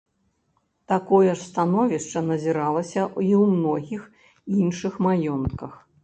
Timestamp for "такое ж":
0.91-1.35